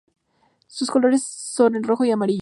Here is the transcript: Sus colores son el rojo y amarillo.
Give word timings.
Sus 0.65 0.89
colores 0.89 1.21
son 1.23 1.75
el 1.75 1.83
rojo 1.83 2.03
y 2.05 2.09
amarillo. 2.09 2.29